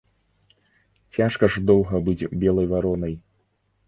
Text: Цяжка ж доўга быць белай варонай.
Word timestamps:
Цяжка 1.17 1.49
ж 1.55 1.63
доўга 1.71 1.99
быць 2.07 2.29
белай 2.45 2.67
варонай. 2.73 3.13